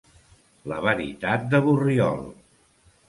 La 0.71 0.79
veritat 0.87 1.45
de 1.53 1.59
Borriol. 1.67 2.25